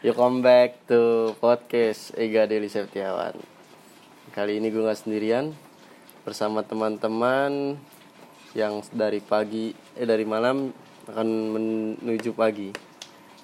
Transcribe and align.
You 0.00 0.16
come 0.16 0.40
back 0.40 0.88
to 0.88 1.36
podcast 1.44 2.16
Ega 2.16 2.48
Deli 2.48 2.72
Septiawan 2.72 3.36
Kali 4.32 4.56
ini 4.56 4.72
gue 4.72 4.80
gak 4.80 4.96
sendirian 4.96 5.52
Bersama 6.24 6.64
teman-teman 6.64 7.76
Yang 8.56 8.88
dari 8.96 9.20
pagi 9.20 9.76
Eh 9.92 10.08
dari 10.08 10.24
malam 10.24 10.72
Akan 11.04 11.28
menuju 11.52 12.32
pagi 12.32 12.72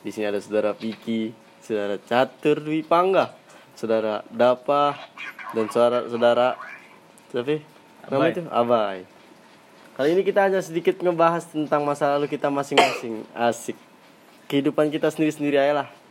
Di 0.01 0.09
sini 0.09 0.33
ada 0.33 0.41
saudara 0.41 0.73
Piki 0.73 1.29
Saudara 1.61 2.01
Catur 2.01 2.65
Dwi 2.65 2.81
Pangga 2.81 3.37
Saudara 3.77 4.25
Dapa 4.33 4.97
Dan 5.53 5.69
saudara 5.69 6.09
Saudara 6.09 6.57
Siapa? 7.37 7.61
Nama 8.09 8.17
Abai. 8.17 8.33
itu? 8.33 8.43
Abai 8.49 8.99
Kali 9.93 10.09
ini 10.09 10.25
kita 10.25 10.49
hanya 10.49 10.65
sedikit 10.65 10.97
ngebahas 11.05 11.53
tentang 11.53 11.85
masa 11.85 12.17
lalu 12.17 12.33
kita 12.33 12.49
masing-masing 12.49 13.29
Asik 13.37 13.77
Kehidupan 14.49 14.89
kita 14.89 15.13
sendiri-sendiri 15.13 15.61
aja 15.61 15.85
lah 15.85 16.06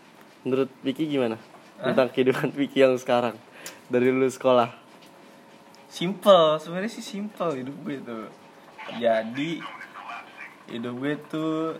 Menurut 0.46 0.70
Vicky 0.80 1.09
gimana? 1.09 1.41
Tentang 1.76 2.08
kehidupan 2.08 2.53
Vicky 2.55 2.80
yang 2.80 2.95
sekarang 2.95 3.36
Dari 3.90 4.08
lulus 4.08 4.38
sekolah 4.38 4.72
Simple, 5.86 6.59
sebenarnya 6.59 6.91
sih 6.91 6.99
simple 6.99 7.55
hidup 7.55 7.72
gue 7.88 7.98
tuh. 8.03 8.27
Jadi 9.00 9.63
hidup 10.67 10.94
gue 11.00 11.13
tuh 11.26 11.80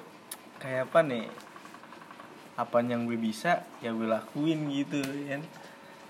kayak 0.56 0.88
apa 0.88 1.04
nih? 1.04 1.28
Apa 2.56 2.80
yang 2.80 3.04
gue 3.04 3.20
bisa 3.20 3.68
ya 3.80 3.92
gue 3.92 4.08
lakuin 4.08 4.72
gitu 4.72 5.04
kan. 5.04 5.44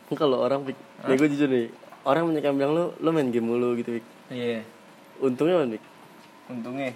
Kan 0.05 0.15
Kalau 0.15 0.37
orang 0.39 0.61
Vick 0.63 0.77
Nih 1.01 1.17
gue 1.17 1.29
jujur 1.33 1.49
nih 1.49 1.67
Orang 2.05 2.29
banyak 2.29 2.45
yang 2.45 2.55
bilang 2.55 2.73
lu, 2.77 2.85
lu 3.01 3.09
main 3.09 3.33
game 3.33 3.49
mulu 3.49 3.73
gitu 3.73 3.97
Vick 3.97 4.05
Iya, 4.29 4.61
Untungnya 5.17 5.59
mana 5.59 5.73
Vick? 5.73 5.85
untungnya. 6.45 6.93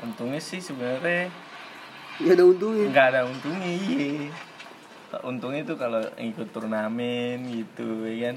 Untungnya 0.00 0.40
sih 0.40 0.56
sebenarnya 0.56 1.28
Gak 2.18 2.34
ada 2.34 2.44
untungnya. 2.44 2.86
Nggak 2.90 3.06
ada 3.14 3.20
untungnya 3.30 3.70
iya. 3.70 4.30
Untungnya 5.22 5.62
tuh 5.64 5.76
kalau 5.78 6.02
ikut 6.18 6.48
turnamen 6.50 7.38
gitu 7.46 8.04
ya 8.04 8.30
kan. 8.30 8.36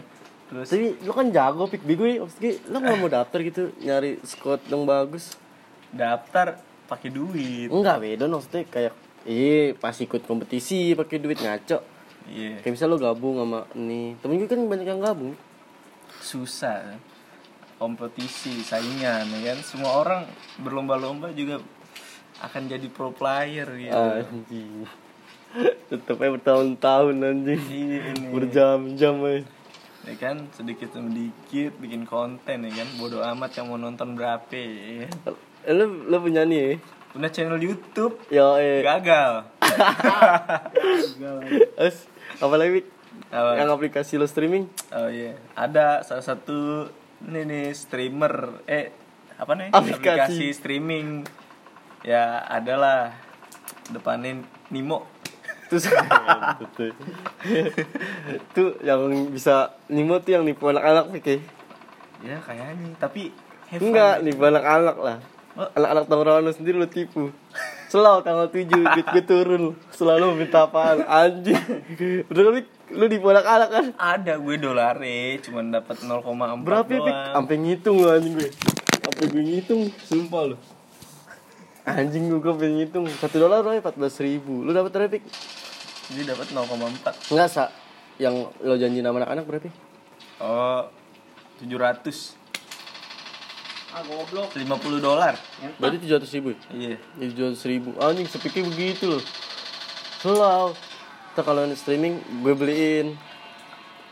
Terus 0.51 0.67
Tapi 0.69 0.87
lu 1.01 1.11
kan 1.15 1.27
jago 1.31 1.63
Vick 1.65 1.83
Bego 1.83 2.05
ya 2.05 2.21
Maksudnya. 2.21 2.51
Lu 2.69 2.77
gak 2.77 2.97
mau 3.01 3.09
daftar 3.09 3.39
gitu 3.41 3.73
Nyari 3.81 4.21
squad 4.21 4.61
yang 4.69 4.85
bagus. 4.85 5.33
Daftar 5.89 6.61
pakai 6.85 7.09
duit. 7.09 7.73
Enggak 7.73 8.03
beda 8.05 8.29
maksudnya. 8.29 8.63
Kayak 8.69 8.93
Iya 9.21 9.77
pas 9.77 9.93
ikut 9.93 10.25
kompetisi 10.25 10.97
pakai 10.97 11.21
duit 11.21 11.37
ngaco. 11.37 11.77
Iya. 12.29 12.61
Kayak 12.61 12.73
misalnya 12.73 12.93
lu 12.93 12.99
gabung 13.01 13.35
sama 13.37 13.69
nih 13.77 14.17
Temen 14.17 14.41
gue 14.41 14.49
kan 14.49 14.61
banyak 14.65 14.87
yang 14.89 15.01
gabung. 15.01 15.37
Susah 16.21 16.97
kompetisi 17.77 18.61
saingan 18.61 19.25
ya 19.29 19.53
kan? 19.53 19.57
Semua 19.65 19.91
orang 20.01 20.21
berlomba-lomba 20.61 21.33
juga 21.33 21.61
akan 22.41 22.61
jadi 22.67 22.87
pro 22.89 23.13
player 23.13 23.67
gitu 23.77 23.93
Anjing 23.93 24.85
Tetep 25.91 26.15
aja 26.15 26.31
bertahun-tahun 26.31 27.15
anjing 27.19 27.61
Iya, 27.67 27.99
ini 28.15 28.31
Berjam-jam 28.31 29.15
aja 29.21 29.43
ya 30.01 30.17
kan 30.17 30.49
sedikit 30.49 30.97
demi 30.97 31.29
sedikit 31.29 31.77
bikin 31.77 32.09
konten 32.09 32.65
ya 32.65 32.71
kan 32.73 32.89
bodoh 32.97 33.21
amat 33.21 33.53
yang 33.53 33.69
mau 33.69 33.77
nonton 33.77 34.17
berapa 34.17 34.49
ya 34.49 35.05
kan? 35.05 35.37
Eh, 35.69 35.73
lu, 35.77 36.09
lu 36.09 36.17
punya 36.17 36.41
nih 36.41 36.57
ya? 36.57 36.73
punya 37.13 37.29
channel 37.29 37.61
YouTube 37.61 38.17
Yo, 38.33 38.57
eh. 38.57 38.81
gagal 38.81 39.45
Terus, 41.77 41.97
apa 42.41 42.55
lagi? 42.59 42.81
Apa? 43.31 43.61
Yang 43.61 43.69
aplikasi 43.77 44.17
lo 44.17 44.25
streaming? 44.25 44.65
oh 44.89 45.05
iya 45.05 45.37
ada 45.53 46.01
salah 46.01 46.25
satu 46.25 46.89
ini 47.29 47.45
nih 47.45 47.65
streamer 47.77 48.65
eh 48.65 48.89
apa 49.37 49.53
nih 49.53 49.69
Aplikasi. 49.69 50.49
streaming 50.49 51.21
ya 52.05 52.41
adalah. 52.45 53.13
Depanin 53.91 54.47
Nimo. 54.71 55.03
Terus, 55.71 55.87
tuh, 56.75 56.91
tuh 58.51 58.69
yang 58.83 59.07
bisa 59.31 59.71
nipu 59.87 60.19
tuh 60.19 60.31
yang 60.35 60.43
nipu 60.43 60.67
anak-anak 60.67 61.15
Wik, 61.15 61.27
ya? 61.27 61.39
ya 62.27 62.37
kayaknya. 62.43 62.91
Tapi. 62.99 63.31
Enggak, 63.71 64.19
nipu 64.19 64.43
anak-anak 64.43 64.97
lah. 64.99 65.17
Oh. 65.55 65.67
Anak-anak 65.79 66.03
tongkrongan 66.11 66.43
lu 66.43 66.51
sendiri 66.51 66.75
lu 66.75 66.87
tipu. 66.91 67.31
Selalu 67.87 68.19
tanggal 68.23 68.47
7 68.47 68.67
duit 68.67 69.07
gue 69.15 69.23
turun. 69.23 69.63
Selalu 69.95 70.43
minta 70.43 70.67
apaan? 70.67 71.07
Anjing. 71.07 71.59
Udah 72.27 72.51
Wik? 72.51 72.67
lu 72.91 73.07
nipu 73.07 73.31
anak-anak 73.31 73.69
kan? 73.71 73.85
Ada 73.95 74.35
gue 74.35 74.55
dolare 74.59 75.39
cuman 75.39 75.71
dapat 75.71 76.03
0,4 76.03 76.67
Berapa 76.67 76.91
ya. 76.91 77.31
Sampai 77.31 77.55
ngitung 77.63 78.03
lu 78.03 78.11
anjing 78.11 78.35
gue 78.35 78.51
Sampai 78.99 79.23
gue 79.31 79.43
ngitung. 79.43 79.81
Sumpah 80.03 80.51
lu 80.51 80.55
Anjing 81.81 82.29
gue 82.29 82.37
gue 82.37 82.53
pengen 82.53 82.73
ngitung. 82.77 83.05
Satu 83.17 83.41
dolar 83.41 83.65
berapa? 83.65 83.89
14 83.89 84.25
ribu. 84.25 84.61
Lu 84.61 84.69
dapet 84.69 84.93
berapa 84.93 85.09
Pik? 85.17 85.23
jadi 86.11 86.35
dapat 86.35 86.51
0,4 86.51 87.31
Enggak 87.31 87.49
sa. 87.49 87.65
Yang 88.19 88.51
lo 88.61 88.75
janji 88.75 88.99
sama 89.01 89.17
anak-anak 89.23 89.45
berapa? 89.47 89.69
oh 90.41 90.83
700 91.61 92.37
Ah 93.91 94.01
goblok. 94.07 94.55
50 94.55 95.03
dolar. 95.03 95.35
Berarti 95.75 95.97
700 96.07 96.35
ribu 96.39 96.55
iya. 96.71 96.95
Ya? 97.19 97.27
700 97.27 97.71
ribu. 97.71 97.89
Anjing 97.99 98.27
sepikir 98.29 98.63
begitu 98.63 99.17
loh. 99.17 99.23
Selalu. 100.23 100.77
Ntar 101.33 101.43
kalau 101.43 101.63
ini 101.67 101.75
streaming 101.75 102.15
gue 102.45 102.53
beliin. 102.55 103.07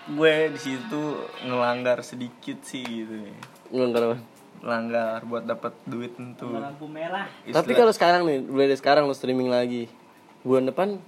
Gue 0.10 0.50
di 0.52 0.60
situ 0.60 1.02
ngelanggar 1.46 2.02
sedikit 2.02 2.66
sih 2.66 2.82
gitu. 2.82 3.30
Enggak 3.72 4.16
apa 4.16 4.39
ngelanggar 4.60 5.24
buat 5.24 5.44
dapat 5.44 5.74
duit 5.88 6.12
itu 6.16 6.48
Lampu 6.48 6.86
merah. 6.86 7.28
Tapi 7.44 7.72
kalau 7.74 7.92
sekarang 7.96 8.28
nih 8.28 8.44
Mulai 8.44 8.68
dari 8.72 8.80
sekarang 8.80 9.08
lo 9.08 9.16
streaming 9.16 9.48
lagi. 9.48 9.88
Bulan 10.44 10.68
depan? 10.68 11.00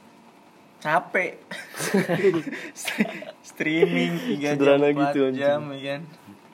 Capek. 0.81 1.37
Streaming 3.53 4.11
3 4.17 4.41
jam 4.41 4.53
Sederhana 4.57 4.87
4 4.89 4.97
gitu, 4.97 5.21
jam 5.37 5.61
ya 5.77 5.79
kan? 5.93 6.01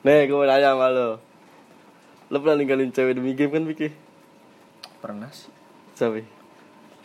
Nih 0.04 0.18
gue 0.28 0.36
mau 0.36 0.44
nanya 0.44 0.76
sama 0.76 0.88
lo. 0.92 1.10
Lo 2.28 2.36
pernah 2.44 2.60
ninggalin 2.60 2.92
cewek 2.92 3.16
demi 3.16 3.32
game 3.32 3.52
kan 3.52 3.64
Piki? 3.64 3.88
pernah 4.98 5.30
sih. 5.30 5.48
Siapa? 5.94 6.26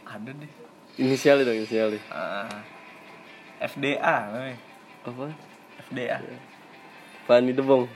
ada 0.03 0.29
deh. 0.29 0.51
Inisialnya 0.97 1.45
dong 1.45 1.57
inisialnya 1.57 2.01
Ah, 2.09 2.61
FDA 3.61 4.29
namanya. 4.29 4.57
Apa? 5.05 5.25
FDA 5.89 6.17
Fani 7.25 7.53
Debong. 7.53 7.87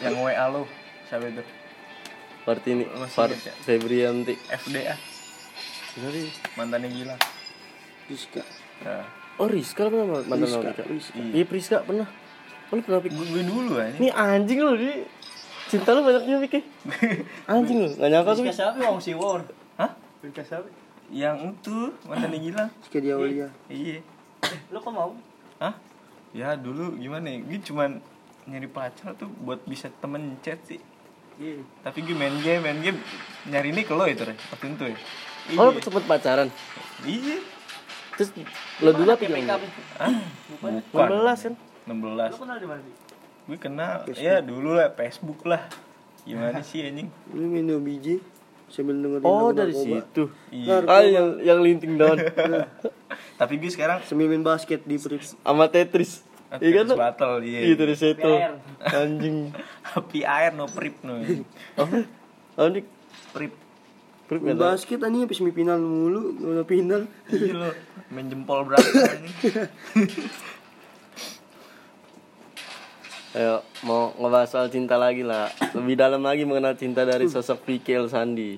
Yang 0.00 0.14
WA 0.16 0.44
lo 0.48 0.64
siapa 1.06 1.24
itu? 1.30 1.42
Partini 2.46 2.84
Masih 2.86 3.14
Far 3.14 3.30
ya? 3.30 3.52
Febrianti. 3.62 4.34
FDA 4.46 4.94
Sorry. 5.96 6.28
mantannya 6.54 6.88
gila. 6.92 7.16
Rizka. 8.06 8.42
Nah, 8.84 9.06
Oh 9.36 9.48
Rizka 9.48 9.88
pernah 9.88 10.22
mantan 10.24 10.38
Rizka, 10.40 10.54
sama 10.54 10.64
Rizka? 10.70 10.82
Rizka. 10.88 11.18
Iya 11.18 11.44
Priska 11.44 11.76
pernah. 11.84 12.08
Oh 12.70 12.74
lu 12.78 12.82
pernah 12.82 12.98
Pik? 12.98 13.12
gue, 13.14 13.42
dulu 13.46 13.78
aja 13.78 13.94
Ini 13.94 14.10
anjing 14.10 14.58
lo 14.58 14.74
di 14.74 14.90
Cinta 15.70 15.94
lu 15.94 16.02
banyaknya 16.02 16.38
Pik 16.42 16.52
ya? 16.58 16.62
Anjing 17.54 17.78
lo 17.78 17.88
Gak 17.94 18.10
nyangka 18.10 18.30
tuh 18.34 18.42
Rizka 18.46 18.54
siapa 18.54 18.78
Wong 18.90 18.98
Siwon? 19.02 19.42
Hah? 19.78 19.90
Rizka 20.22 20.42
siapa? 20.42 20.68
Yang 21.10 21.54
itu 21.54 21.76
mantannya 22.06 22.38
gila. 22.42 22.64
Rizka 22.82 22.98
Diawalia 22.98 23.48
iya. 23.70 24.02
Lo 24.74 24.78
kok 24.82 24.92
mau? 24.94 25.14
hah? 25.62 25.74
Ya 26.34 26.54
dulu 26.58 26.98
gimana 26.98 27.30
ya? 27.30 27.38
Gue 27.42 27.58
cuman 27.62 28.02
nyari 28.46 28.68
pacar 28.70 29.14
tuh 29.18 29.26
buat 29.42 29.58
bisa 29.66 29.90
temen 29.98 30.38
chat 30.42 30.58
sih 30.66 30.78
Iya. 31.36 31.60
Tapi 31.84 31.98
gue 32.00 32.16
main 32.16 32.32
game 32.40 32.62
main 32.64 32.78
game 32.80 32.98
nyari 33.46 33.68
ini 33.72 33.84
ke 33.84 33.92
lo 33.92 34.08
itu 34.08 34.24
deh 34.24 34.36
waktu 34.52 34.66
itu 34.72 34.84
ya. 34.88 34.98
Oh 35.60 35.70
lu 35.70 35.78
sempet 35.84 36.04
pacaran? 36.08 36.48
Iya. 37.04 37.38
Terus 38.16 38.30
lo 38.80 38.90
dulu 38.96 39.08
apa 39.12 39.22
gimana? 39.22 39.60
Hah? 40.00 40.14
Bukan. 40.56 40.72
Bukan. 40.88 41.08
16 41.12 41.44
kan? 41.44 41.54
16 41.86 42.32
Lo 42.32 42.38
kenal 42.40 42.58
di 42.58 42.68
mana? 42.68 42.82
gue 43.46 43.58
kenal 43.62 44.02
ya 44.18 44.42
dulu 44.42 44.74
lah 44.74 44.90
Facebook 44.98 45.46
lah. 45.46 45.70
Gimana 46.26 46.58
sih 46.66 46.82
anjing? 46.82 47.06
Ini 47.30 47.46
minum 47.46 47.78
biji 47.78 48.18
sambil 48.66 48.98
dengerin 48.98 49.22
Oh 49.22 49.54
dari 49.54 49.70
narkoba. 49.70 50.02
situ. 50.02 50.24
Iya. 50.50 50.82
Ah 50.90 51.06
yang, 51.06 51.38
yang 51.38 51.58
linting 51.62 51.94
down 51.94 52.18
tapi 53.40 53.60
gue 53.60 53.70
sekarang 53.70 54.02
Sambil 54.02 54.26
main 54.32 54.42
basket 54.42 54.82
di 54.82 54.96
Sama 54.98 55.70
Tetris 55.70 56.26
Iya 56.46 56.70
kan? 56.82 56.86
Battle 56.94 57.34
iya. 57.42 57.58
Iya 57.66 57.74
dari 57.74 57.94
situ. 57.98 58.32
Anjing. 58.86 59.50
Api 59.98 60.20
air 60.22 60.54
no 60.54 60.70
prip 60.70 60.94
no. 61.02 61.18
Apa? 61.80 62.06
Oh 62.56 62.66
ini 62.70 62.80
prip 63.34 63.52
nggak 64.26 64.58
tahu. 64.58 64.66
basket 64.74 64.98
anjing 65.06 65.22
sampai 65.22 65.38
semifinal 65.38 65.78
mulu 65.78 66.34
Udah 66.42 66.66
final. 66.66 67.06
Iya 67.30 67.54
lo 67.54 67.70
main 68.10 68.26
jempol 68.30 68.62
berapa 68.66 68.82
anjing? 69.14 69.30
Ayo 73.36 73.60
mau 73.84 74.14
ngebahas 74.16 74.48
soal 74.48 74.66
cinta 74.70 74.96
lagi 74.96 75.26
lah. 75.26 75.50
Lebih 75.74 75.98
dalam 75.98 76.22
lagi 76.24 76.46
mengenal 76.46 76.78
cinta 76.78 77.02
dari 77.04 77.26
sosok 77.28 77.66
Pikil 77.66 78.06
Sandi. 78.08 78.56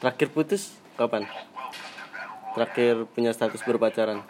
Terakhir 0.00 0.28
putus 0.32 0.74
kapan? 0.98 1.28
Terakhir 2.56 3.06
punya 3.14 3.30
status 3.30 3.62
berpacaran. 3.62 4.24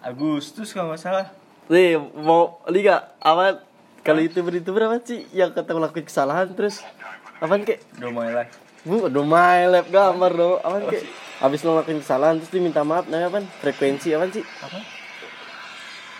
Agustus 0.00 0.72
kalau 0.72 0.96
nggak 0.96 1.02
salah 1.04 1.39
Nih 1.70 1.94
mau 2.18 2.58
liga 2.66 3.14
apa 3.16 3.62
kalau 4.02 4.18
itu 4.18 4.42
itu 4.42 4.70
berapa 4.70 4.98
sih? 5.00 5.22
Yang 5.30 5.54
kata 5.54 5.70
ngelakuin 5.70 6.02
kesalahan 6.02 6.50
terus? 6.50 6.82
Apaan 7.38 7.62
kek? 7.62 7.78
Mulai 7.96 8.34
lah. 8.34 8.46
Bu 8.82 9.06
my 9.06 9.70
lab 9.70 9.86
gambar 9.86 10.30
dong. 10.34 10.58
Apaan 10.58 10.90
kek? 10.90 11.06
Abis 11.38 11.62
lo 11.62 11.72
ngelakuin 11.72 12.02
kesalahan 12.02 12.36
terus 12.36 12.50
dia 12.50 12.58
minta 12.58 12.82
maaf 12.82 13.06
namanya 13.06 13.30
apa 13.30 13.38
frekuensi 13.62 14.10
apa 14.10 14.26
sih? 14.28 14.42
Apa? 14.42 14.78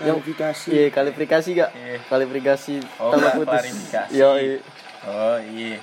Yang- 0.01 0.23
Klarifikasi. 0.23 0.69
iya 0.71 0.85
kalifikasi 0.89 1.49
gak 1.53 1.71
Iya. 1.77 1.97
kalifikasi 2.09 2.75
Oh, 2.97 3.13
tambah 3.13 3.33
putus. 3.37 3.53
klarifikasi. 3.53 4.13
yo 4.17 4.31
iya. 4.33 4.57
oh 5.05 5.37
iya. 5.45 5.77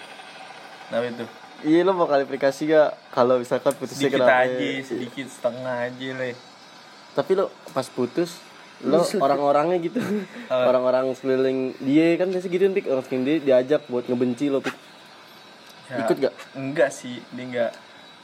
Nah 0.90 1.06
itu? 1.06 1.26
Iya 1.62 1.80
lo 1.84 1.92
mau 1.94 2.08
kalifikasi 2.08 2.62
gak 2.66 2.90
kalau 3.12 3.38
misalkan 3.38 3.76
putusnya 3.76 4.10
sedikit 4.10 4.26
kenapa? 4.26 4.48
aja 4.48 4.70
sedikit 4.82 5.28
setengah 5.28 5.76
aja 5.86 6.08
le. 6.16 6.32
Tapi 7.14 7.32
lo 7.36 7.52
pas 7.70 7.86
putus 7.88 8.42
lo 8.80 9.02
orang-orangnya 9.26 9.78
gitu. 9.80 9.98
Orang-orang 10.70 11.14
sekeliling 11.14 11.74
dia 11.80 12.14
kan 12.16 12.30
biasa 12.30 12.46
gitu 12.46 12.68
nih 12.68 12.86
orang 12.86 13.02
sekeliling 13.02 13.26
dia 13.26 13.38
diajak 13.40 13.82
buat 13.88 14.06
ngebenci 14.06 14.48
lo 14.48 14.60
Pik. 14.60 14.76
Ya, 15.88 16.04
Ikut 16.04 16.18
gak? 16.20 16.34
enggak 16.54 16.90
sih 16.92 17.24
dia 17.32 17.44
enggak 17.44 17.72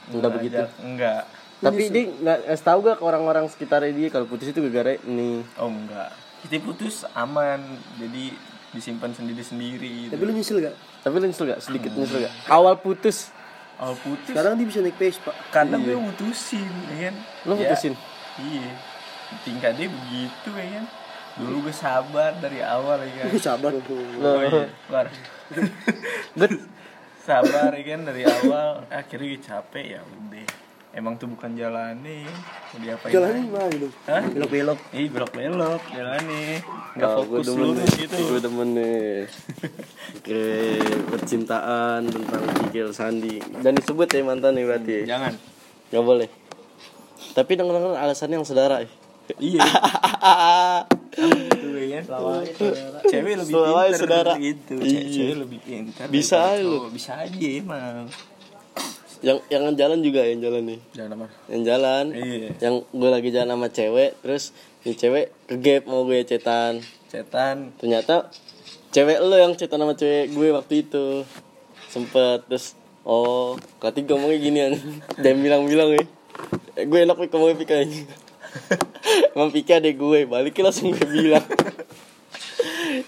Enggak 0.06 0.30
begitu? 0.32 0.62
enggak 0.78 1.24
tapi 1.56 1.88
dia 1.88 2.12
nggak 2.12 2.38
ngasih 2.44 2.60
tahu 2.62 2.78
gak 2.82 3.00
ke 3.00 3.04
orang-orang 3.04 3.48
sekitarnya 3.48 3.88
dia 3.90 4.08
kalau 4.12 4.28
putus 4.28 4.52
itu 4.52 4.60
gara-gara 4.60 5.00
nih 5.00 5.40
oh 5.56 5.72
enggak 5.72 6.12
kita 6.44 6.60
putus 6.60 7.08
aman 7.16 7.56
jadi 7.96 8.36
disimpan 8.70 9.16
sendiri 9.16 9.40
sendiri 9.40 9.94
Tapi 10.06 10.20
lu 10.20 10.32
nyesel 10.34 10.60
gak? 10.60 10.76
tapi 11.00 11.14
lo 11.14 11.24
nyesel 11.24 11.48
gak 11.48 11.60
sedikit 11.62 11.88
nyesel 11.90 12.20
gak 12.20 12.34
awal 12.46 12.76
putus. 12.76 13.32
Oh 13.74 13.96
putus. 13.96 14.28
Sekarang 14.28 14.54
dia 14.54 14.68
bisa 14.68 14.78
naik 14.78 14.94
Vespa. 14.94 15.32
karena 15.48 15.80
gue 15.80 15.96
mutusin 15.96 16.68
ya 16.92 17.08
kan? 17.08 17.14
Lo 17.42 17.52
Ya, 17.56 17.60
putusin 17.64 17.94
iya 18.44 18.70
tingkat 19.42 19.72
dia 19.74 19.88
begitu 19.88 20.48
ya 20.50 20.66
kan 20.74 20.84
dulu 21.34 21.66
gue 21.66 21.74
sabar 21.74 22.30
dari 22.38 22.62
awal 22.62 22.98
ya 23.00 23.10
kan 23.16 23.26
Gue 23.28 23.42
sabar. 23.42 23.70
lo 23.70 23.82
oh 24.22 24.38
iya 24.38 24.62
bet 26.38 26.52
sabar 27.20 27.70
ya 27.70 27.82
kan 27.86 28.00
dari 28.04 28.22
awal 28.22 28.86
akhirnya 28.86 29.26
gue 29.28 29.40
capek 29.40 29.84
ya 29.88 30.00
udah 30.04 30.46
emang 30.94 31.18
tuh 31.18 31.26
bukan 31.26 31.58
jalannya 31.58 32.22
mau 32.22 32.78
diapain 32.78 33.10
lagi? 33.10 33.42
gimana 33.42 33.66
gitu? 33.66 33.88
Hah? 34.06 34.22
Belok-belok. 34.30 34.78
Ih 34.94 35.10
belok 35.10 35.30
belok 35.34 35.82
jalannya 35.90 36.62
nggak 36.94 37.08
Oh, 37.10 37.26
gua 37.26 37.42
fokus 37.42 37.46
nih. 37.50 37.98
gitu 37.98 38.14
Gue 38.30 38.38
demen 38.38 38.68
nih. 38.78 39.26
Oke, 40.14 40.42
percintaan 41.10 42.06
tentang 42.06 42.42
Kikil 42.62 42.94
Sandi. 42.94 43.42
Dan 43.58 43.74
disebut 43.74 44.06
ya 44.06 44.22
mantan 44.22 44.54
nih 44.54 44.64
berarti. 44.64 44.96
jangan 45.02 45.34
Gak 45.90 45.98
boleh. 46.00 46.30
Tapi 47.34 47.52
dengan 47.52 47.98
alasannya 47.98 48.38
yang 48.38 48.46
saudara. 48.46 48.78
eh. 48.78 48.90
Iya 49.38 49.64
gitu 51.14 51.68
ya 51.80 52.00
kan 52.04 52.20
cewek 53.06 53.34
lebih 53.40 53.54
Selawai 53.54 53.88
pintar 53.88 54.00
saudara. 54.00 54.32
gitu 54.36 54.74
Iya. 54.82 55.00
cewek 55.08 55.36
lebih 55.40 55.58
pintar 55.62 56.06
Bisa 56.10 56.40
lu. 56.60 56.90
bisa 56.90 57.12
aja 57.18 57.38
emang 57.38 58.08
yang 59.24 59.40
yang 59.48 59.72
jalan 59.72 60.04
juga 60.04 60.20
yang 60.20 60.44
jalan 60.44 60.62
nih. 60.68 60.80
jangan 60.92 61.16
apa 61.16 61.26
Yang 61.48 61.62
jalan. 61.64 62.04
Iya. 62.12 62.48
Yang 62.60 62.74
gue 62.92 63.08
lagi 63.08 63.28
jalan 63.32 63.50
sama 63.56 63.68
cewek, 63.72 64.10
terus 64.20 64.44
nih 64.84 64.96
cewek 65.00 65.24
kegap 65.48 65.82
mau 65.88 66.04
gue 66.04 66.20
cetan. 66.28 66.84
setan 67.08 67.72
Ternyata 67.80 68.28
cewek 68.92 69.24
lo 69.24 69.32
yang 69.40 69.56
cetan 69.56 69.80
sama 69.80 69.96
cewek 69.96 70.28
gue 70.28 70.48
waktu 70.52 70.84
itu. 70.84 71.24
Sempet 71.88 72.44
terus 72.44 72.76
oh, 73.00 73.56
kati 73.80 74.04
ngomongnya 74.04 74.36
ginian. 74.36 74.72
Dan 75.24 75.40
bilang-bilang 75.40 75.96
ya. 75.96 76.04
Eh, 76.76 76.84
gue 76.84 76.98
enak 77.00 77.16
nih 77.16 77.28
ngomongnya 77.32 77.80
ini. 77.80 78.04
Emang 79.30 79.50
Pika 79.50 79.76
deh 79.76 79.92
gue, 79.92 80.20
balikin 80.24 80.62
langsung 80.62 80.90
gue 80.90 81.04
bilang. 81.04 81.44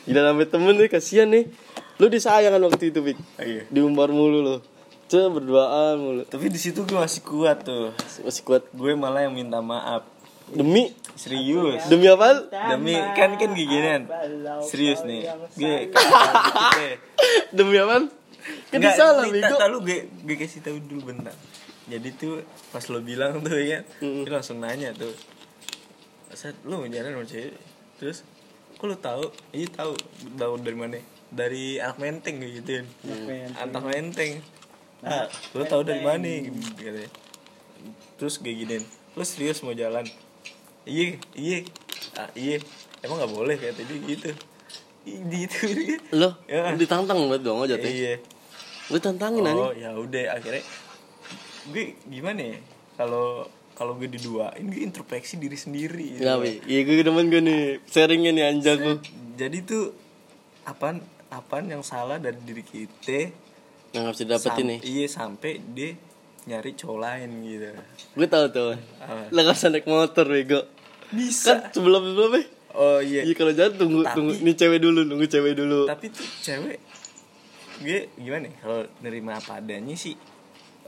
Gila 0.03 0.21
sampai 0.25 0.47
temen 0.47 0.75
nih, 0.75 0.89
kasihan 0.89 1.27
nih. 1.27 1.45
Lu 1.97 2.07
disayang 2.07 2.53
kan 2.53 2.63
waktu 2.63 2.91
itu, 2.91 3.01
Pik. 3.01 3.19
iya 3.39 3.63
Diumbar 3.69 4.11
mulu 4.11 4.41
lo. 4.41 4.57
Coba 5.07 5.27
berduaan 5.33 5.95
mulu. 5.97 6.23
tapi 6.25 6.47
di 6.47 6.57
situ 6.57 6.83
gue 6.83 6.95
masih 6.95 7.23
kuat 7.23 7.63
tuh 7.63 7.95
Masih 8.21 8.43
kuat. 8.43 8.67
gue 8.69 8.93
malah 8.93 9.23
yang 9.23 9.33
minta 9.33 9.61
maaf 9.61 10.03
Demi 10.47 10.91
serius 11.15 11.87
demi 11.87 12.07
apa? 12.07 12.43
demi 12.69 12.95
kan 13.15 13.35
kan 13.35 13.51
ginian 13.51 14.07
serius 14.63 15.03
nih 15.03 15.27
gue 15.53 15.91
tahu 15.91 16.11
deh. 16.77 16.95
demi 17.51 17.79
apa? 17.79 18.11
Kan 18.69 18.77
Nggak, 18.77 18.95
salah, 18.95 19.25
Bego. 19.25 19.47
tak- 19.49 19.67
lu 19.69 19.79
gue 19.81 20.11
gue 20.21 20.37
kasih 20.37 20.59
tahu 20.61 20.79
dulu 20.81 21.01
bentar 21.09 21.35
jadi 21.87 22.09
tuh 22.13 22.43
pas 22.69 22.83
lo 22.85 22.99
bilang 23.01 23.39
tuh 23.41 23.55
ya 23.57 23.87
dia 23.97 24.27
langsung 24.29 24.59
nanya 24.59 24.91
tuh 24.93 25.15
saat 26.33 26.57
lu 26.65 26.81
mau 26.81 26.89
jalan 26.89 27.13
sama 27.13 27.25
cewek. 27.25 27.55
Terus 27.97 28.27
kok 28.73 28.85
lu 28.85 28.97
tahu? 28.97 29.25
Iya 29.53 29.67
tahu. 29.71 29.93
Tahu 30.35 30.53
dari 30.61 30.77
mana? 30.77 30.99
Dari 31.27 31.79
anak 31.79 31.99
menteng 31.99 32.39
kayak 32.39 32.53
gitu. 32.59 32.71
Anak 33.57 33.83
menteng. 33.85 34.43
Ah 35.01 35.29
lu 35.53 35.63
tahu 35.63 35.83
dari 35.83 36.01
mana? 36.01 36.27
Gitu 36.27 37.07
terus 38.17 38.41
gue 38.41 38.49
giniin 38.49 38.81
lu 39.13 39.23
serius 39.23 39.61
mau 39.61 39.73
jalan? 39.73 40.03
Iya 40.89 41.21
iya. 41.37 41.59
Ah, 42.17 42.29
iya. 42.33 42.57
Emang 43.01 43.21
nggak 43.21 43.33
boleh 43.33 43.55
kayak 43.57 43.77
tadi 43.77 43.95
gitu. 44.05 44.31
Ih, 45.05 45.21
gitu. 45.29 45.59
Lo 46.13 46.35
Ya. 46.49 46.73
ditantang 46.73 47.29
banget 47.29 47.45
dong 47.45 47.63
jatuh. 47.65 47.87
iya. 47.87 48.17
Lu 48.89 48.97
tantangin 48.97 49.45
aja. 49.45 49.57
oh 49.57 49.73
ya 49.73 49.91
udah 49.93 50.37
akhirnya. 50.37 50.65
Gue 51.69 51.93
gimana 52.07 52.41
ya? 52.41 52.59
Kalau 52.97 53.45
kalau 53.77 53.93
gue 53.95 54.09
diduain 54.09 54.65
gue 54.65 54.81
introspeksi 54.81 55.37
diri 55.37 55.55
sendiri 55.55 56.17
gitu. 56.17 56.25
Wi. 56.25 56.65
Iya 56.65 56.81
gue 56.83 57.05
demen 57.05 57.29
gue 57.29 57.39
nih. 57.39 57.63
Sharingnya 57.85 58.33
nih 58.33 58.45
anjang 58.49 58.79
gue. 58.79 58.97
jadi 59.37 59.59
tuh 59.63 59.93
apaan 60.65 60.99
apaan 61.29 61.69
yang 61.69 61.85
salah 61.85 62.17
dari 62.17 62.41
diri 62.41 62.65
kita 62.65 63.29
Yang 63.93 64.03
gak 64.03 64.15
bisa 64.15 64.25
dapetin 64.27 64.65
nih. 64.67 64.81
iya 64.83 65.07
sampai 65.07 65.61
dia 65.69 65.93
nyari 66.45 66.73
cowok 66.73 66.99
lain 66.99 67.31
gitu 67.43 67.69
Gue 68.15 68.27
tau 68.27 68.49
tuh. 68.49 68.75
Lah 69.29 69.41
gak 69.43 69.55
usah 69.55 69.69
naik 69.69 69.85
motor 69.85 70.25
bego. 70.25 70.65
bisa 71.07 71.61
Kan 71.61 71.71
sebelum 71.71 72.03
sebelumnya 72.07 72.43
oh 72.73 72.99
iya 72.99 73.23
Iya 73.23 73.35
kalau 73.35 73.53
jalan 73.53 73.73
tunggu 73.75 74.01
Tapi- 74.03 74.15
tunggu 74.15 74.33
nih 74.39 74.55
cewek 74.55 74.81
dulu 74.81 75.01
nunggu 75.03 75.27
cewek 75.27 75.55
dulu. 75.55 75.81
tapi 75.87 76.09
tuh 76.09 76.27
cewek 76.41 76.79
gue 77.77 78.09
gimana 78.17 78.47
ya, 78.47 78.57
kalau 78.59 78.81
nerima 78.99 79.33
apa 79.35 79.61
adanya 79.61 79.93
sih 79.93 80.17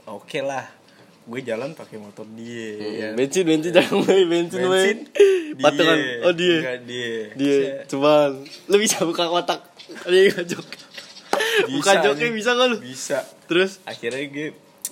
oke 0.05 0.39
lah 0.39 0.65
gue 1.29 1.41
jalan 1.41 1.69
pakai 1.71 1.97
motor 1.97 2.25
dia 2.31 2.69
ya. 2.73 3.07
Hmm, 3.07 3.15
Bensin 3.15 3.45
bensin 3.45 3.69
jangan 3.69 4.01
main 4.01 4.25
bensin 4.25 4.59
main. 4.59 4.97
bensin 4.97 4.97
Patungan. 5.55 5.97
Oh 6.23 6.33
dia. 6.33 6.57
Enggak, 6.57 6.79
dia 6.83 7.13
Dia 7.33 7.57
cuman 7.85 8.29
lu 8.65 8.75
bisa 8.77 8.97
buka 9.01 9.23
kotak. 9.25 9.61
Dia 10.03 10.25
nggak 10.27 10.45
jok. 10.47 10.65
Buka 11.69 11.91
joknya 12.01 12.29
bisa 12.31 12.49
gak 12.51 12.67
lu? 12.67 12.77
bisa 12.79 13.19
Terus 13.45 13.77
akhirnya 13.83 14.25
gue 14.25 14.47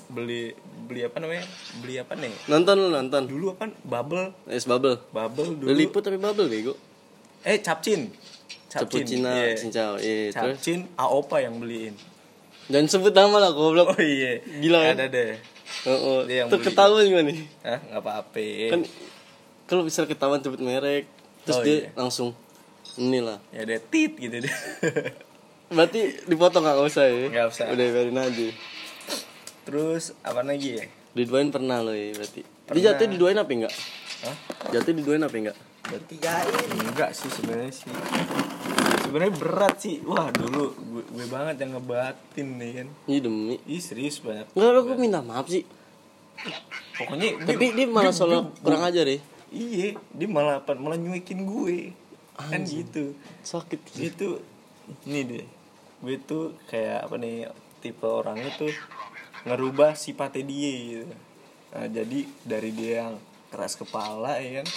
beli 0.07 0.53
beli 0.87 1.03
apa 1.03 1.19
namanya 1.19 1.43
beli 1.77 1.99
apa 1.99 2.15
nih 2.15 2.31
nonton 2.47 2.75
lu 2.77 2.87
nonton. 2.87 3.27
dulu 3.27 3.51
apa 3.51 3.67
bubble 3.83 4.31
Es 4.47 4.63
bubble. 4.63 4.95
bubble 5.09 5.51
Lu 5.51 5.67
dulu 5.67 5.75
liput 5.75 5.99
tapi 5.99 6.15
bubble 6.15 6.47
bego. 6.47 6.73
eh 7.41 7.59
capcin 7.59 8.07
Cappuccino, 8.67 9.27
iya. 9.27 9.51
cincau, 9.51 9.95
iya, 9.97 10.27
terus 10.29 10.59
capcin 10.59 10.87
aopa 10.95 11.39
yang 11.39 11.55
beliin 11.57 11.91
jangan 12.67 12.87
sebut 12.89 13.11
nama 13.11 13.35
lah 13.37 13.51
goblok. 13.51 13.89
oh 13.89 13.99
iya 13.99 14.39
Gila, 14.39 14.79
kan? 14.85 14.95
ada 14.95 15.05
deh 15.07 15.31
Oh, 15.85 16.23
Dia 16.23 16.43
yang 16.43 16.47
Tuh 16.49 16.57
ketahuan 16.57 17.05
gimana 17.05 17.29
nih? 17.29 17.45
Hah, 17.61 17.79
nggak 17.79 18.01
apa-apa 18.01 18.41
Kan 18.71 18.81
kalau 19.67 19.83
bisa 19.83 20.07
ketahuan 20.07 20.39
sebut 20.39 20.57
merek, 20.57 21.05
terus 21.43 21.57
Oh, 21.57 21.63
dia 21.63 21.75
iya. 21.77 21.89
langsung 21.93 22.31
inilah. 22.95 23.37
ya 23.51 23.61
ada 23.61 23.77
tit 23.77 24.15
gitu 24.15 24.39
deh 24.39 24.49
Berarti 25.75 26.23
dipotong 26.23 26.63
nggak 26.63 26.79
usah 26.81 27.05
ya? 27.05 27.27
Nggak 27.27 27.47
usah. 27.51 27.65
Udah 27.69 27.85
biarin 27.85 28.17
aja. 28.17 28.47
terus 29.67 30.15
apa 30.23 30.39
lagi 30.41 30.79
ya 30.79 30.85
Diduain 31.11 31.51
pernah 31.51 31.83
lo 31.83 31.91
ya 31.91 32.15
berarti. 32.15 32.41
Pernah. 32.63 32.75
Dia 32.77 32.83
jatuh 32.93 33.07
diduain 33.09 33.35
apa 33.35 33.51
enggak? 33.51 33.73
Hah? 34.23 34.35
Jatuh 34.71 34.93
diduain 34.95 35.19
apa 35.19 35.35
enggak? 35.35 35.57
bertigain 35.87 36.67
enggak 36.83 37.15
sih 37.15 37.31
sebenarnya 37.31 37.71
sih 37.71 37.87
sebenarnya 39.07 39.33
berat 39.33 39.75
sih 39.77 39.95
wah 40.01 40.27
dulu 40.29 40.63
gue, 40.69 41.03
gue 41.07 41.25
banget 41.27 41.55
yang 41.59 41.71
ngebatin 41.73 42.47
nih 42.55 42.71
kan 42.75 42.87
Iya 43.05 43.19
demi. 43.23 43.55
ih 43.65 43.79
serius 43.79 44.19
banyak 44.19 44.45
Enggak 44.51 44.69
lo 44.69 44.79
gue 44.83 44.97
minta 44.97 45.19
maaf 45.21 45.47
sih. 45.47 45.63
pokoknya 46.93 47.27
Tapi 47.43 47.65
dia 47.71 47.87
malah 47.87 48.05
gue- 48.07 48.19
soal 48.19 48.51
kurang 48.59 48.83
ajar 48.83 49.05
ya. 49.05 49.19
iya 49.49 49.87
dia 50.11 50.27
malah 50.27 50.59
apa 50.59 50.75
malah 50.75 50.95
nyuekin 50.95 51.43
gue 51.43 51.95
kan 52.35 52.61
gitu 52.61 53.15
Sakit. 53.41 53.79
dia 53.91 54.11
tuh 54.11 54.37
ini 55.03 55.21
deh 55.25 55.45
gue 55.99 56.15
tuh 56.21 56.53
kayak 56.65 57.09
apa 57.09 57.15
nih 57.15 57.49
tipe 57.77 58.03
orangnya 58.03 58.53
tuh 58.53 58.69
ngerubah 59.43 59.93
sifatnya 59.93 60.43
dia 60.43 60.71
gitu 60.91 61.05
nah, 61.69 61.87
jadi 61.87 62.19
dari 62.43 62.71
dia 62.71 62.93
yang 63.03 63.15
keras 63.47 63.73
kepala 63.73 64.37
ya 64.37 64.61
kan 64.61 64.67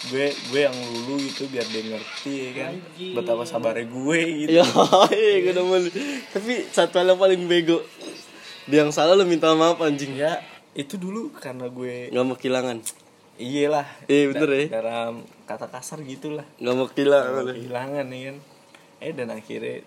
gue 0.00 0.26
gue 0.30 0.60
yang 0.60 0.74
lulu 0.74 1.18
gitu 1.20 1.46
biar 1.46 1.66
dia 1.66 1.82
ngerti 1.84 2.32
ya 2.32 2.50
kan 2.60 2.74
betapa 3.12 3.42
sabarnya 3.42 3.84
gue 3.84 4.20
gitu 4.38 4.50
Ya, 4.54 4.64
iya 5.10 5.36
gue 5.42 5.52
demen. 5.52 5.82
Tapi 6.28 6.52
satu 6.68 6.94
hal 6.96 7.08
yang 7.08 7.18
paling 7.18 7.42
bego. 7.44 7.82
Dia 8.64 8.82
yang 8.82 8.90
salah 8.90 9.12
lo 9.12 9.24
minta 9.24 9.50
maaf 9.52 9.76
anjing. 9.78 10.14
ya 10.14 10.38
itu 10.72 10.94
dulu 10.94 11.34
karena 11.34 11.66
gue 11.66 12.08
Gak 12.08 12.22
mau 12.22 12.34
kehilangan. 12.34 12.78
iyalah 13.34 13.86
Iya, 14.04 14.24
bener 14.28 14.48
ya. 14.52 14.64
dalam 14.72 15.12
kata 15.44 15.66
kasar 15.66 15.98
gitulah 16.00 16.46
Gak 16.56 16.72
mau 16.72 16.86
kehilangan. 16.86 17.44
kehilangan 17.48 18.06
ya 18.06 18.20
kan 18.24 18.36
eh 18.98 19.12
dan 19.12 19.28
akhirnya 19.28 19.82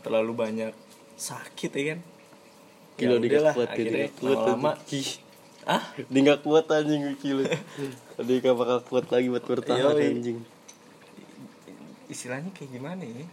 terlalu 0.00 0.32
banyak 0.34 0.72
sakit 1.14 1.70
ya 1.72 1.84
kan 1.88 2.00
Gila 2.94 3.10
Ya 3.10 3.18
dikasih 3.18 3.26
udahlah, 3.28 3.54
kuat 3.54 3.68
akhirnya 3.68 4.06
gitu. 4.06 4.18
Kuat 4.20 4.38
lama-lama 4.40 4.70
Ih, 4.88 5.08
ah 5.66 5.82
Dia 6.06 6.20
nggak 6.22 6.40
kuat 6.40 6.68
anjing 6.68 7.02
lu. 7.24 7.44
Dia 8.18 8.36
nggak 8.38 8.54
bakal 8.54 8.78
kuat 8.84 9.06
lagi 9.08 9.26
buat 9.28 9.44
bertahan 9.44 9.96
Yoi. 9.96 10.06
anjing. 10.10 10.38
istilahnya 12.04 12.52
kayak 12.52 12.70
gimana 12.70 13.02
ya 13.02 13.24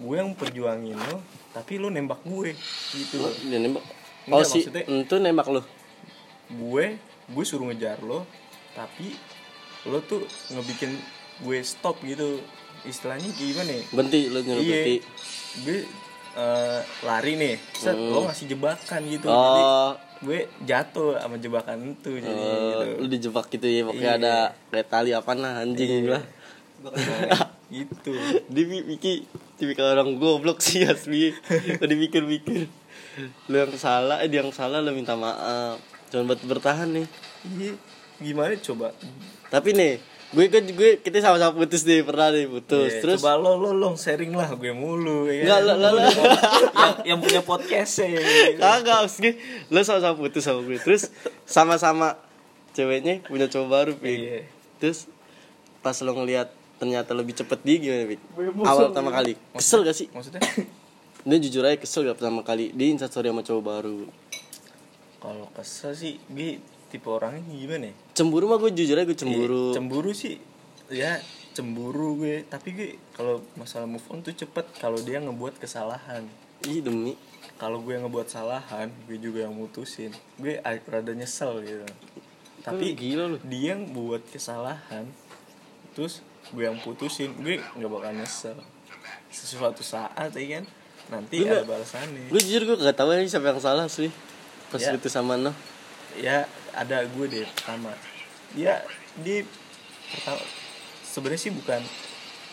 gue 0.00 0.16
yang 0.16 0.34
perjuangin 0.34 0.98
lo 0.98 1.20
tapi 1.52 1.78
lo 1.78 1.88
nembak 1.88 2.18
gue 2.24 2.56
gitu 2.90 3.14
loh 3.18 3.30
Dia 3.38 3.60
nembak. 3.60 3.84
Oh 4.26 4.42
si 4.42 4.66
itu 4.66 5.14
nembak 5.16 5.46
lu. 5.46 5.62
gue 6.50 6.84
gue 7.30 7.44
suruh 7.46 7.70
ngejar 7.70 8.02
lo 8.02 8.26
tapi 8.72 9.14
lo 9.84 10.02
tuh 10.02 10.24
ngebikin 10.50 10.96
gue 11.40 11.58
stop 11.62 12.02
gitu 12.02 12.42
istilahnya 12.82 13.30
kayak 13.30 13.48
gimana 13.52 13.70
ya 13.70 13.82
Berhenti 13.92 14.20
lu 14.26 14.38
nyuruh 14.40 14.58
iya 14.60 14.74
berhenti. 14.74 14.96
gue 15.62 15.78
eh, 16.32 16.78
lari 17.00 17.32
nih 17.34 17.54
set 17.72 17.94
lo 17.94 18.24
ngasih 18.24 18.46
jebakan 18.48 19.00
gitu 19.04 19.26
jadi 19.26 19.60
Hmm. 19.60 19.70
Oh, 19.90 19.92
gue 20.20 20.38
jatuh 20.62 21.16
sama 21.16 21.36
jebakan 21.36 21.78
itu 21.90 22.10
jadi 22.14 22.28
eh, 22.30 22.60
gitu 22.60 22.86
lu 22.96 23.06
dijebak 23.08 23.46
gitu 23.48 23.64
ya 23.64 23.82
pokoknya 23.82 24.04
Iya. 24.08 24.20
ada 24.20 24.34
kayak 24.68 24.86
tali 24.86 25.10
apa 25.10 25.32
nah 25.32 25.54
anjing 25.58 26.04
Iya. 26.04 26.12
lah. 26.12 26.24
Gitu 27.70 28.10
Dia 28.48 28.64
mi- 28.64 28.82
Wiki 28.84 29.22
tipikal 29.54 29.92
orang 29.92 30.16
goblok 30.16 30.58
sih 30.58 30.82
asli. 30.82 31.30
Tadi 31.76 31.94
mikir-mikir. 31.94 32.66
Lu 33.46 33.56
yang 33.56 33.70
salah, 33.76 34.18
eh 34.18 34.26
dia 34.26 34.40
yang 34.40 34.50
salah 34.50 34.80
lu 34.80 34.90
minta 34.90 35.14
maaf. 35.14 35.78
Cuma 36.08 36.26
buat 36.26 36.40
bertahan 36.42 36.90
nih. 36.90 37.06
iya 37.52 37.72
gimana 38.18 38.52
coba 38.58 38.90
Tapi 39.48 39.72
nih, 39.72 39.96
gue 40.30 40.46
kan 40.46 40.62
gue 40.62 41.02
kita 41.02 41.18
sama-sama 41.18 41.58
putus 41.58 41.82
nih 41.82 42.06
pernah 42.06 42.30
nih 42.30 42.46
putus. 42.46 42.90
Iya, 42.94 43.02
Terus 43.02 43.18
coba 43.18 43.34
lo 43.34 43.58
lo 43.58 43.74
lo 43.74 43.98
sharing 43.98 44.30
lah 44.30 44.54
gue 44.54 44.70
mulu 44.70 45.26
ya 45.26 45.58
kan? 45.58 45.66
lah, 45.66 45.74
lah, 45.74 45.90
lah. 45.90 46.06
yang, 46.70 46.94
yang 47.02 47.18
punya 47.18 47.42
podcast 47.42 48.06
ya 48.06 48.14
kagak 48.54 49.10
maksudnya 49.10 49.32
lu 49.74 49.82
sama-sama 49.82 50.14
putus 50.14 50.46
sama 50.46 50.62
gue. 50.62 50.78
Terus 50.78 51.10
sama-sama 51.42 52.14
ceweknya 52.70 53.26
punya 53.26 53.50
cowok 53.50 53.68
baru, 53.68 53.92
Pik. 53.98 54.18
Iya. 54.22 54.40
Terus 54.78 55.10
pas 55.82 55.98
lo 55.98 56.14
ngelihat 56.14 56.54
ternyata 56.78 57.10
lebih 57.12 57.34
cepet 57.34 57.58
dia 57.66 57.76
gimana, 57.82 58.04
Pik? 58.06 58.20
Awal 58.62 58.94
pertama 58.94 59.10
kali. 59.10 59.32
Kesel 59.58 59.82
gak 59.82 59.96
sih? 59.98 60.06
maksudnya 60.14 60.40
Dia 61.28 61.36
jujur 61.36 61.60
aja 61.68 61.76
kesel 61.76 62.08
gak 62.08 62.16
pertama 62.16 62.40
kali 62.40 62.72
dia 62.72 62.88
instastory 62.88 63.28
sama 63.28 63.44
cowok 63.44 63.64
baru. 63.66 63.98
kalau 65.20 65.52
kesel 65.52 65.92
sih 65.92 66.16
gue 66.32 66.56
tipe 66.90 67.06
orangnya 67.06 67.40
gimana 67.46 67.88
ya 67.88 67.94
Cemburu 68.12 68.44
mah 68.44 68.58
gue 68.58 68.70
jujur 68.74 68.98
aja 68.98 69.06
gue 69.06 69.14
cemburu. 69.14 69.70
Iya, 69.70 69.74
cemburu 69.78 70.10
sih 70.10 70.36
ya 70.90 71.12
cemburu 71.50 72.18
gue 72.18 72.42
tapi 72.44 72.74
gue 72.74 72.88
kalau 73.14 73.40
masalah 73.54 73.86
move 73.86 74.02
on 74.10 74.20
tuh 74.20 74.34
cepet 74.34 74.66
kalau 74.76 74.98
dia 74.98 75.18
ngebuat 75.18 75.56
kesalahan 75.56 76.26
Ih 76.62 76.82
demi. 76.82 77.14
kalau 77.56 77.80
gue 77.80 77.94
yang 77.94 78.04
ngebuat 78.04 78.26
kesalahan 78.26 78.90
gue 79.06 79.16
juga 79.16 79.46
yang 79.46 79.54
mutusin 79.54 80.10
gue 80.36 80.58
rada 80.62 81.12
nyesel 81.14 81.62
gitu 81.62 81.86
tapi 82.60 82.92
gila 82.92 83.24
lu. 83.30 83.36
dia 83.40 83.72
yang 83.72 83.88
buat 83.88 84.20
kesalahan 84.28 85.06
terus 85.94 86.20
gue 86.50 86.66
yang 86.66 86.76
putusin 86.82 87.32
gue 87.38 87.62
nggak 87.62 87.88
bakal 87.88 88.12
nyesel 88.12 88.58
sesuatu 89.30 89.80
saat 89.80 90.34
ya 90.34 90.58
kan 90.58 90.64
nanti 91.10 91.42
Lu 91.42 91.50
ada 91.50 91.66
balasannya 91.66 92.30
Gue 92.30 92.38
jujur 92.38 92.62
gue 92.64 92.76
gak 92.78 92.94
tahu 92.94 93.10
ini 93.14 93.26
siapa 93.26 93.50
yang 93.50 93.58
salah 93.58 93.86
sih. 93.90 94.10
Pas 94.70 94.78
Ya. 94.78 94.94
itu 94.94 95.10
sama 95.10 95.34
no. 95.34 95.50
Ya 96.18 96.46
ada 96.74 97.06
gue 97.06 97.26
deh 97.28 97.44
pertama 97.46 97.92
dia 98.54 98.82
di 99.20 99.42
pertama 100.10 100.42
sebenarnya 101.06 101.40
sih 101.40 101.52
bukan 101.54 101.82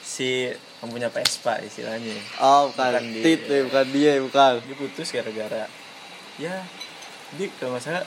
si 0.02 0.30
yang 0.54 0.90
punya 0.94 1.10
Vespa 1.10 1.60
istilahnya 1.62 2.16
Oh 2.40 2.70
bukan, 2.72 2.96
Bukan 2.96 3.06
dia. 3.12 3.24
Tit, 3.26 3.42
eh, 3.50 3.62
bukan 3.66 3.86
dia, 3.92 4.12
bukan. 4.22 4.52
dia 4.62 4.76
putus 4.78 5.10
gara-gara 5.10 5.66
ya 6.38 6.56
dia 7.36 7.48
kalau 7.58 7.76
nggak 7.76 7.84
salah 7.84 8.06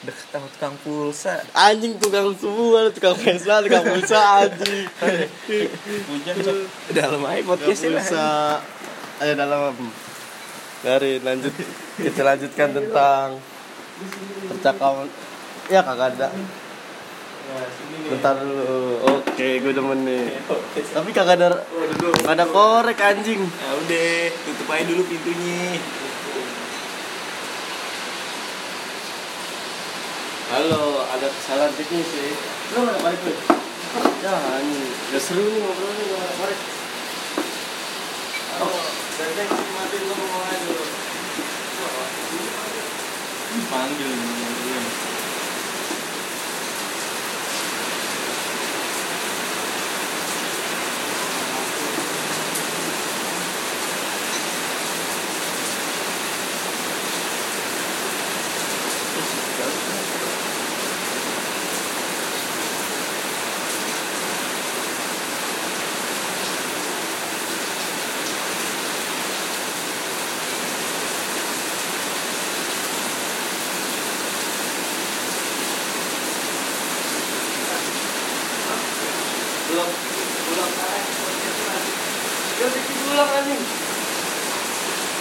deket 0.00 0.26
sama 0.32 0.48
tukang 0.56 0.76
pulsa 0.80 1.34
Anjing 1.52 2.00
tukang 2.00 2.32
semua, 2.36 2.88
tukang 2.88 3.16
Vespa, 3.16 3.60
tukang 3.60 3.84
pulsa 3.84 4.20
anjing. 4.44 4.88
hujan 6.08 6.36
dalam 6.96 7.20
aja 7.24 7.42
podcastnya 7.44 8.00
lah 8.00 8.04
pulsa. 8.04 8.28
Ayo 9.20 9.36
dalam. 9.36 9.76
Mari 10.80 11.20
lanjut. 11.20 11.52
Kita 12.00 12.24
lanjutkan 12.24 12.72
tentang 12.72 13.36
percakapan. 14.48 15.08
Ya 15.68 15.80
kagak 15.84 16.16
ada. 16.16 16.28
Bentar 18.08 18.34
dulu. 18.38 18.64
Oke, 19.20 19.58
gue 19.60 19.72
demen 19.74 20.00
nih. 20.06 20.40
Tapi 20.94 21.10
kagak 21.12 21.36
ada 21.40 21.48
kagak 21.60 22.34
ada 22.38 22.46
korek 22.48 22.98
anjing. 23.00 23.42
ya 23.44 23.70
udah 23.76 24.12
tutup 24.46 24.68
aja 24.70 24.84
dulu 24.86 25.02
pintunya 25.04 25.78
Halo, 30.50 31.06
ada 31.06 31.30
kesalahan 31.30 31.70
teknis 31.78 32.10
sih. 32.10 32.34
Lu 32.74 32.82
nggak 32.82 32.98
ada 32.98 33.02
balik 33.06 33.20
lu? 33.22 33.34
Ya, 34.18 34.34
anjing. 34.34 34.90
Gak 35.14 35.22
seru 35.22 35.46
nih 35.46 35.62
ngobrolnya 35.62 36.04
nggak 36.10 36.22
ada 36.26 36.34
korek. 36.42 36.58
Oh, 38.60 38.82
dari 39.14 39.32
tadi 39.38 39.54
matiin 39.54 40.02
lu 40.04 40.14
ngomong 40.18 40.44
aja 40.50 40.70
많은 43.70 43.98
길을 43.98 44.10